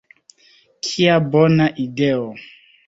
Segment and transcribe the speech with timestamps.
[0.87, 2.29] Kia bona ideo!